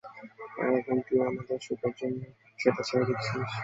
আর 0.59 0.69
এখন 0.79 0.97
তুই 1.07 1.19
আমাদের 1.21 1.57
সুখের 1.65 1.93
জন্য 1.99 2.19
সেটা 2.59 2.81
ছেড়ে 2.87 3.05
দিচ্ছিস? 3.09 3.51